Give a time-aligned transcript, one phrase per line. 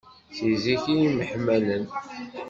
[0.35, 1.85] Si zik i myeḥmalen.